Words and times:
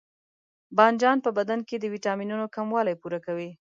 بانجان 0.77 1.17
په 1.25 1.29
بدن 1.37 1.59
کې 1.67 1.75
د 1.79 1.85
ویټامینونو 1.93 2.45
کموالی 2.55 2.95
پوره 3.01 3.19
کوي. 3.25 3.49